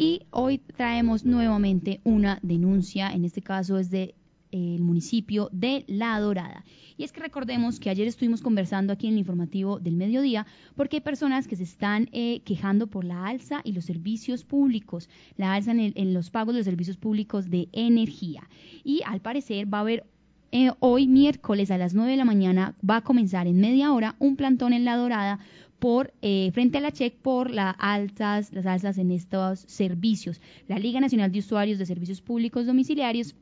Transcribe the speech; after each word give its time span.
Y 0.00 0.22
hoy 0.30 0.58
traemos 0.58 1.24
nuevamente 1.24 2.00
una 2.04 2.38
denuncia, 2.42 3.10
en 3.10 3.24
este 3.24 3.42
caso 3.42 3.78
es 3.78 3.90
de 3.90 4.14
el 4.52 4.80
municipio 4.80 5.48
de 5.50 5.84
La 5.88 6.20
Dorada. 6.20 6.64
Y 6.96 7.02
es 7.02 7.10
que 7.10 7.18
recordemos 7.18 7.80
que 7.80 7.90
ayer 7.90 8.06
estuvimos 8.06 8.40
conversando 8.40 8.92
aquí 8.92 9.08
en 9.08 9.14
el 9.14 9.18
informativo 9.18 9.80
del 9.80 9.96
mediodía 9.96 10.46
porque 10.76 10.98
hay 10.98 11.00
personas 11.00 11.48
que 11.48 11.56
se 11.56 11.64
están 11.64 12.08
eh, 12.12 12.42
quejando 12.44 12.86
por 12.86 13.04
la 13.04 13.26
alza 13.26 13.60
y 13.64 13.72
los 13.72 13.86
servicios 13.86 14.44
públicos, 14.44 15.08
la 15.36 15.52
alza 15.52 15.72
en, 15.72 15.92
en, 15.92 16.14
los 16.14 16.30
pagos 16.30 16.54
de 16.54 16.60
los 16.60 16.66
servicios 16.66 16.96
públicos 16.96 17.50
de 17.50 17.68
energía. 17.72 18.48
Y 18.84 19.02
al 19.04 19.20
parecer 19.20 19.66
va 19.66 19.78
a 19.78 19.80
haber 19.80 20.04
eh, 20.50 20.70
hoy 20.80 21.08
miércoles 21.08 21.70
a 21.70 21.76
las 21.76 21.92
9 21.92 22.12
de 22.12 22.16
la 22.16 22.24
mañana 22.24 22.74
va 22.88 22.96
a 22.96 23.04
comenzar 23.04 23.46
en 23.46 23.60
media 23.60 23.92
hora 23.92 24.16
un 24.18 24.34
plantón 24.36 24.72
en 24.72 24.86
La 24.86 24.96
Dorada 24.96 25.40
por 25.78 26.12
eh, 26.22 26.50
frente 26.52 26.78
a 26.78 26.80
la 26.80 26.92
CHEC 26.92 27.16
por 27.16 27.50
las 27.50 27.74
altas, 27.78 28.52
las 28.52 28.66
alzas 28.66 28.98
en 28.98 29.10
estos 29.10 29.60
servicios. 29.60 30.40
La 30.66 30.78
Liga 30.78 31.00
Nacional 31.00 31.32
de 31.32 31.38
Usuarios 31.38 31.78
de 31.78 31.86
Servicios 31.86 32.20
Públicos 32.20 32.66
Domiciliarios 32.66 33.34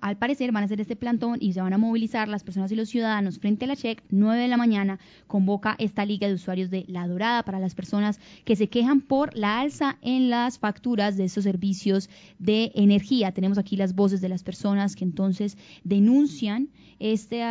al 0.00 0.16
parecer 0.16 0.52
van 0.52 0.62
a 0.62 0.66
hacer 0.66 0.80
este 0.80 0.96
plantón 0.96 1.38
y 1.40 1.52
se 1.52 1.60
van 1.60 1.72
a 1.72 1.78
movilizar 1.78 2.28
las 2.28 2.44
personas 2.44 2.70
y 2.70 2.76
los 2.76 2.88
ciudadanos 2.88 3.38
frente 3.38 3.64
a 3.64 3.68
la 3.68 3.76
CHEC, 3.76 4.02
9 4.10 4.42
de 4.42 4.48
la 4.48 4.56
mañana, 4.56 4.98
convoca 5.26 5.74
esta 5.78 6.04
Liga 6.04 6.28
de 6.28 6.34
Usuarios 6.34 6.70
de 6.70 6.84
La 6.88 7.06
Dorada 7.06 7.42
para 7.42 7.58
las 7.58 7.74
personas 7.74 8.20
que 8.44 8.56
se 8.56 8.68
quejan 8.68 9.00
por 9.00 9.36
la 9.36 9.60
alza 9.60 9.98
en 10.02 10.30
las 10.30 10.58
facturas 10.58 11.16
de 11.16 11.24
estos 11.24 11.44
servicios 11.44 12.08
de 12.38 12.72
energía. 12.74 13.32
Tenemos 13.32 13.58
aquí 13.58 13.76
las 13.76 13.94
voces 13.94 14.20
de 14.20 14.28
las 14.28 14.42
personas 14.42 14.94
que 14.94 15.04
entonces 15.04 15.58
denuncian 15.84 16.68
este 16.98 17.42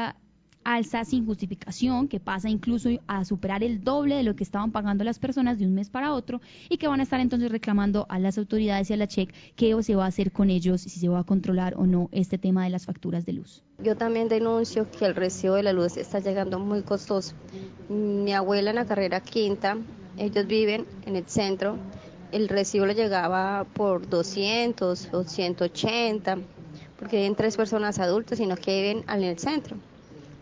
alza 0.68 1.06
sin 1.06 1.26
justificación, 1.26 2.10
que 2.10 2.20
pasa 2.20 2.50
incluso 2.50 2.90
a 3.08 3.24
superar 3.24 3.64
el 3.64 3.86
doble 3.86 4.16
de 4.16 4.24
lo 4.24 4.36
que 4.36 4.44
estaban 4.44 4.74
pagando 4.74 5.06
las 5.06 5.18
personas 5.18 5.58
de 5.58 5.66
un 5.66 5.74
mes 5.74 5.90
para 5.90 6.14
otro 6.14 6.42
y 6.68 6.78
que 6.78 6.90
van 6.90 7.00
a 7.00 7.04
estar 7.04 7.22
entonces 7.22 7.50
reclamando 7.50 8.06
a 8.10 8.20
las 8.20 8.38
autoridades 8.38 8.90
y 8.90 8.94
a 8.94 8.98
la 8.98 9.08
CHEC 9.08 9.34
qué 9.56 9.82
se 9.82 9.96
va 9.96 10.04
a 10.04 10.08
hacer 10.08 10.34
con 10.34 10.50
ellos, 10.50 10.82
si 10.82 10.90
se 10.90 11.08
va 11.08 11.20
a 11.20 11.24
controlar 11.24 11.76
o 11.78 11.86
no 11.86 12.10
este 12.12 12.38
tema 12.38 12.66
de 12.66 12.70
las 12.70 12.86
facturas 12.86 13.26
de 13.26 13.32
luz. 13.32 13.64
Yo 13.82 13.96
también 13.96 14.28
denuncio 14.28 14.92
que 14.92 15.06
el 15.06 15.16
recibo 15.16 15.56
de 15.56 15.64
la 15.64 15.72
luz 15.72 15.96
está 15.96 16.20
llegando 16.20 16.60
muy 16.60 16.82
costoso. 16.82 17.34
Mi 17.88 18.34
abuela 18.34 18.72
en 18.72 18.76
la 18.76 18.86
carrera 18.86 19.22
quinta, 19.22 19.78
ellos 20.18 20.48
viven 20.48 20.86
en 21.06 21.16
el 21.16 21.28
centro, 21.28 21.78
el 22.34 22.50
recibo 22.50 22.86
le 22.86 22.94
llegaba 22.94 23.66
por 23.74 24.10
200 24.10 25.14
o 25.14 25.24
180, 25.24 26.38
porque 27.00 27.18
viven 27.18 27.36
tres 27.36 27.56
personas 27.56 28.00
adultas 28.00 28.42
y 28.42 28.46
no 28.46 28.58
que 28.58 28.82
viven 28.82 29.06
en 29.08 29.24
el 29.24 29.40
centro. 29.40 29.78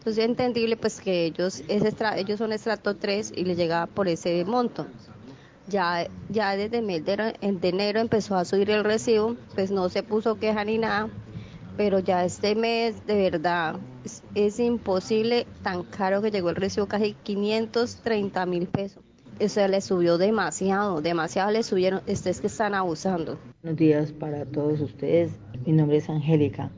Entonces 0.05 0.23
es 0.23 0.29
entendible 0.29 0.77
pues 0.77 1.01
que 1.01 1.25
ellos, 1.25 1.63
ellos 1.67 2.37
son 2.37 2.53
estrato 2.53 2.95
3 2.95 3.33
y 3.35 3.43
les 3.43 3.57
llegaba 3.57 3.87
por 3.87 4.07
ese 4.07 4.45
monto. 4.45 4.85
Ya, 5.67 6.07
desde 6.29 6.77
el 6.77 7.59
enero 7.63 7.99
empezó 7.99 8.35
a 8.35 8.45
subir 8.45 8.69
el 8.69 8.83
recibo, 8.83 9.35
pues 9.55 9.71
no 9.71 9.89
se 9.89 10.03
puso 10.03 10.35
queja 10.35 10.63
ni 10.63 10.77
nada, 10.77 11.09
pero 11.75 11.97
ya 11.97 12.23
este 12.23 12.53
mes 12.53 13.07
de 13.07 13.15
verdad 13.15 13.77
es, 14.03 14.21
es 14.35 14.59
imposible, 14.59 15.47
tan 15.63 15.81
caro 15.81 16.21
que 16.21 16.29
llegó 16.29 16.51
el 16.51 16.57
recibo, 16.57 16.85
casi 16.85 17.15
530 17.23 18.45
mil 18.45 18.67
pesos. 18.67 19.01
Eso 19.39 19.67
le 19.67 19.81
subió 19.81 20.19
demasiado, 20.19 21.01
demasiado 21.01 21.49
le 21.49 21.63
subieron, 21.63 22.01
ustedes 22.07 22.41
que 22.41 22.47
están 22.47 22.75
abusando. 22.75 23.39
Buenos 23.63 23.79
días 23.79 24.11
para 24.11 24.45
todos 24.45 24.81
ustedes, 24.81 25.31
mi 25.65 25.71
nombre 25.71 25.97
es 25.97 26.07
Angélica 26.11 26.69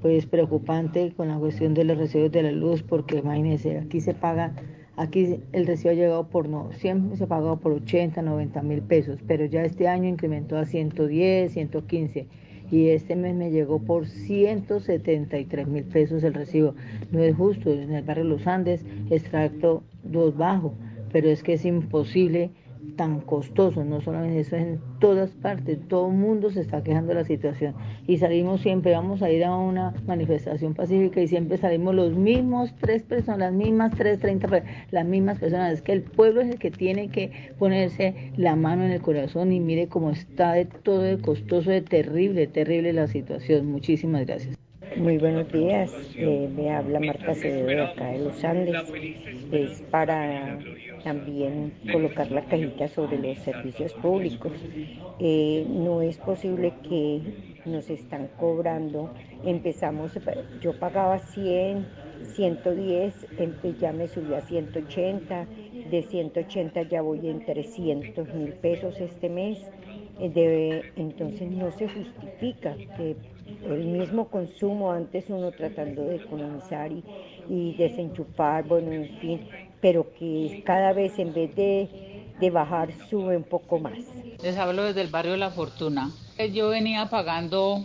pues 0.00 0.26
preocupante 0.26 1.12
con 1.16 1.28
la 1.28 1.38
cuestión 1.38 1.74
de 1.74 1.84
los 1.84 1.98
recibos 1.98 2.30
de 2.30 2.42
la 2.42 2.52
luz, 2.52 2.82
porque 2.82 3.18
imagínense, 3.18 3.78
aquí 3.78 4.00
se 4.00 4.14
paga, 4.14 4.54
aquí 4.96 5.40
el 5.52 5.66
recibo 5.66 5.90
ha 5.90 5.94
llegado 5.94 6.28
por, 6.28 6.48
no, 6.48 6.70
siempre 6.72 7.16
se 7.16 7.24
ha 7.24 7.26
pagado 7.26 7.58
por 7.58 7.72
80, 7.72 8.22
90 8.22 8.62
mil 8.62 8.82
pesos, 8.82 9.18
pero 9.26 9.44
ya 9.44 9.62
este 9.62 9.88
año 9.88 10.08
incrementó 10.08 10.56
a 10.56 10.66
110, 10.66 11.52
115 11.52 12.26
y 12.70 12.88
este 12.88 13.16
mes 13.16 13.34
me 13.34 13.50
llegó 13.50 13.80
por 13.80 14.06
173 14.06 15.66
mil 15.66 15.84
pesos 15.84 16.22
el 16.22 16.34
recibo. 16.34 16.74
No 17.10 17.20
es 17.20 17.34
justo, 17.34 17.72
en 17.72 17.94
el 17.94 18.04
barrio 18.04 18.24
Los 18.24 18.46
Andes, 18.46 18.84
extracto 19.10 19.82
2 20.04 20.36
bajo, 20.36 20.74
pero 21.12 21.28
es 21.28 21.42
que 21.42 21.54
es 21.54 21.64
imposible 21.64 22.50
tan 22.96 23.20
costoso, 23.20 23.84
no 23.84 24.00
solamente 24.00 24.40
eso, 24.40 24.56
en 24.56 24.80
todas 24.98 25.30
partes, 25.30 25.78
todo 25.88 26.08
el 26.08 26.16
mundo 26.16 26.50
se 26.50 26.60
está 26.60 26.82
quejando 26.82 27.08
de 27.08 27.14
la 27.16 27.24
situación 27.24 27.74
y 28.06 28.18
salimos 28.18 28.60
siempre, 28.60 28.92
vamos 28.92 29.22
a 29.22 29.30
ir 29.30 29.44
a 29.44 29.56
una 29.56 29.94
manifestación 30.06 30.74
pacífica 30.74 31.20
y 31.20 31.28
siempre 31.28 31.56
salimos 31.58 31.94
los 31.94 32.14
mismos 32.14 32.74
tres 32.80 33.02
personas, 33.02 33.38
las 33.38 33.52
mismas 33.52 33.94
tres, 33.96 34.18
treinta, 34.18 34.62
las 34.90 35.06
mismas 35.06 35.38
personas, 35.38 35.72
es 35.72 35.82
que 35.82 35.92
el 35.92 36.02
pueblo 36.02 36.40
es 36.40 36.50
el 36.50 36.58
que 36.58 36.70
tiene 36.70 37.08
que 37.08 37.52
ponerse 37.58 38.32
la 38.36 38.56
mano 38.56 38.84
en 38.84 38.90
el 38.90 39.00
corazón 39.00 39.52
y 39.52 39.60
mire 39.60 39.88
cómo 39.88 40.10
está 40.10 40.52
de 40.52 40.64
todo 40.64 41.02
de 41.02 41.18
costoso, 41.18 41.70
de 41.70 41.82
terrible, 41.82 42.46
terrible 42.46 42.92
la 42.92 43.06
situación. 43.06 43.66
Muchísimas 43.70 44.26
gracias. 44.26 44.57
Muy 44.98 45.16
buenos 45.16 45.50
días, 45.52 45.92
eh, 46.16 46.50
me 46.56 46.70
habla 46.74 46.98
Marta 46.98 47.30
Acevedo 47.30 47.84
acá 47.84 48.08
de 48.08 48.18
Los 48.18 48.42
Andes. 48.42 48.76
Es 49.52 49.80
para 49.90 50.58
también 51.04 51.72
colocar 51.92 52.30
la 52.32 52.42
cajita 52.42 52.88
sobre 52.88 53.18
los 53.18 53.38
servicios 53.38 53.92
públicos. 53.94 54.52
Eh, 55.20 55.64
no 55.68 56.02
es 56.02 56.16
posible 56.18 56.72
que 56.88 57.20
nos 57.64 57.88
están 57.90 58.28
cobrando, 58.38 59.10
empezamos, 59.44 60.18
yo 60.60 60.72
pagaba 60.78 61.20
100, 61.20 61.86
110, 62.34 63.14
ya 63.80 63.92
me 63.92 64.08
subí 64.08 64.34
a 64.34 64.40
180, 64.40 65.46
de 65.90 66.02
180 66.02 66.82
ya 66.82 67.02
voy 67.02 67.28
en 67.28 67.44
300 67.44 68.34
mil 68.34 68.52
pesos 68.54 69.00
este 69.00 69.28
mes. 69.28 69.58
Eh, 70.20 70.82
entonces 70.96 71.48
no 71.48 71.70
se 71.70 71.88
justifica 71.88 72.74
que 72.96 73.14
el 73.64 73.86
mismo 73.86 74.28
consumo, 74.28 74.92
antes 74.92 75.24
uno 75.28 75.50
tratando 75.50 76.04
de 76.04 76.16
economizar 76.16 76.92
y, 76.92 77.02
y 77.48 77.74
desenchufar, 77.76 78.64
bueno, 78.64 78.92
en 78.92 79.18
fin, 79.18 79.48
pero 79.80 80.06
que 80.18 80.62
cada 80.64 80.92
vez 80.92 81.18
en 81.18 81.32
vez 81.32 81.54
de, 81.54 81.88
de 82.40 82.50
bajar 82.50 82.90
sube 83.08 83.36
un 83.36 83.44
poco 83.44 83.78
más. 83.78 83.98
Les 84.42 84.56
hablo 84.56 84.84
desde 84.84 85.00
el 85.00 85.08
barrio 85.08 85.36
La 85.36 85.50
Fortuna. 85.50 86.10
Yo 86.52 86.68
venía 86.68 87.06
pagando 87.06 87.84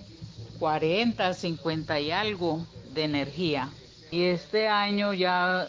40, 0.60 1.34
50 1.34 2.00
y 2.00 2.12
algo 2.12 2.66
de 2.94 3.06
energía 3.06 3.70
y 4.12 4.26
este 4.26 4.68
año 4.68 5.14
ya 5.14 5.68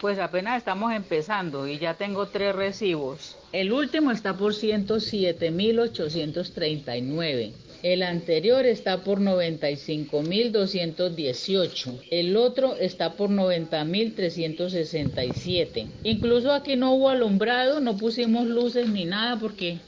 pues 0.00 0.18
apenas 0.18 0.58
estamos 0.58 0.92
empezando 0.92 1.66
y 1.66 1.78
ya 1.78 1.94
tengo 1.94 2.26
tres 2.26 2.54
recibos. 2.54 3.38
El 3.52 3.72
último 3.72 4.10
está 4.10 4.36
por 4.36 4.52
107.839. 4.52 7.52
El 7.82 8.02
anterior 8.02 8.64
está 8.66 9.04
por 9.04 9.20
95.218. 9.20 12.00
El 12.10 12.36
otro 12.36 12.76
está 12.76 13.12
por 13.12 13.30
90.367. 13.30 15.86
Incluso 16.04 16.52
aquí 16.52 16.76
no 16.76 16.94
hubo 16.94 17.08
alumbrado, 17.10 17.80
no 17.80 17.96
pusimos 17.96 18.46
luces 18.46 18.88
ni 18.88 19.04
nada 19.04 19.36
porque 19.38 19.78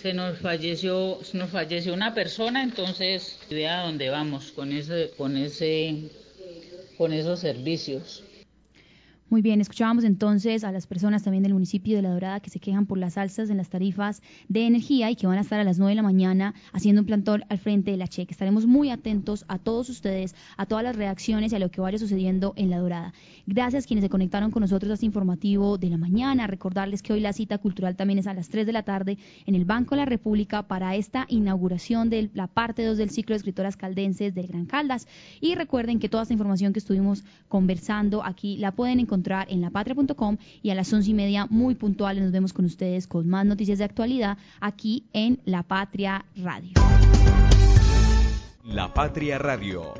se 0.00 0.14
nos 0.14 0.38
falleció, 0.38 1.20
nos 1.32 1.50
falleció 1.50 1.94
una 1.94 2.12
persona, 2.12 2.64
entonces 2.64 3.38
idea 3.50 3.82
dónde 3.82 4.10
vamos 4.10 4.50
con 4.50 4.72
ese, 4.72 5.12
con 5.16 5.36
ese, 5.36 6.10
con 6.98 7.12
esos 7.12 7.38
servicios. 7.38 8.24
Muy 9.32 9.40
bien, 9.40 9.62
escuchábamos 9.62 10.04
entonces 10.04 10.62
a 10.62 10.72
las 10.72 10.86
personas 10.86 11.22
también 11.22 11.42
del 11.42 11.54
municipio 11.54 11.96
de 11.96 12.02
La 12.02 12.10
Dorada 12.10 12.40
que 12.40 12.50
se 12.50 12.60
quejan 12.60 12.84
por 12.84 12.98
las 12.98 13.16
alzas 13.16 13.48
en 13.48 13.56
las 13.56 13.70
tarifas 13.70 14.20
de 14.48 14.66
energía 14.66 15.10
y 15.10 15.16
que 15.16 15.26
van 15.26 15.38
a 15.38 15.40
estar 15.40 15.58
a 15.58 15.64
las 15.64 15.78
9 15.78 15.92
de 15.92 15.96
la 15.96 16.02
mañana 16.02 16.52
haciendo 16.74 17.00
un 17.00 17.06
plantón 17.06 17.42
al 17.48 17.56
frente 17.56 17.92
de 17.92 17.96
la 17.96 18.08
cheque. 18.08 18.32
Estaremos 18.32 18.66
muy 18.66 18.90
atentos 18.90 19.46
a 19.48 19.58
todos 19.58 19.88
ustedes, 19.88 20.34
a 20.58 20.66
todas 20.66 20.84
las 20.84 20.96
reacciones 20.96 21.50
y 21.50 21.56
a 21.56 21.60
lo 21.60 21.70
que 21.70 21.80
vaya 21.80 21.96
sucediendo 21.96 22.52
en 22.56 22.68
La 22.68 22.76
Dorada. 22.76 23.14
Gracias 23.46 23.86
quienes 23.86 24.02
se 24.02 24.10
conectaron 24.10 24.50
con 24.50 24.60
nosotros 24.60 24.90
a 24.90 24.94
este 24.94 25.06
informativo 25.06 25.78
de 25.78 25.88
la 25.88 25.96
mañana. 25.96 26.46
Recordarles 26.46 27.00
que 27.00 27.14
hoy 27.14 27.20
la 27.20 27.32
cita 27.32 27.56
cultural 27.56 27.96
también 27.96 28.18
es 28.18 28.26
a 28.26 28.34
las 28.34 28.50
3 28.50 28.66
de 28.66 28.72
la 28.74 28.82
tarde 28.82 29.16
en 29.46 29.54
el 29.54 29.64
Banco 29.64 29.94
de 29.94 30.02
la 30.02 30.04
República 30.04 30.68
para 30.68 30.94
esta 30.94 31.24
inauguración 31.30 32.10
de 32.10 32.28
la 32.34 32.48
parte 32.48 32.84
2 32.84 32.98
del 32.98 33.08
ciclo 33.08 33.32
de 33.32 33.38
escritoras 33.38 33.78
caldenses 33.78 34.34
del 34.34 34.48
Gran 34.48 34.66
Caldas. 34.66 35.08
Y 35.40 35.54
recuerden 35.54 36.00
que 36.00 36.10
toda 36.10 36.24
esta 36.24 36.34
información 36.34 36.74
que 36.74 36.80
estuvimos 36.80 37.24
conversando 37.48 38.22
aquí 38.22 38.58
la 38.58 38.72
pueden 38.72 39.00
encontrar 39.22 39.46
en 39.50 39.60
lapatria.com 39.60 40.36
y 40.62 40.70
a 40.70 40.74
las 40.74 40.92
once 40.92 41.10
y 41.10 41.14
media 41.14 41.46
muy 41.48 41.74
puntuales 41.74 42.22
nos 42.22 42.32
vemos 42.32 42.52
con 42.52 42.64
ustedes 42.64 43.06
con 43.06 43.28
más 43.28 43.46
noticias 43.46 43.78
de 43.78 43.84
actualidad 43.84 44.36
aquí 44.60 45.04
en 45.12 45.40
La 45.44 45.62
Patria 45.62 46.24
Radio. 46.36 46.72
La 48.64 48.92
Patria 48.92 49.38
Radio 49.38 49.94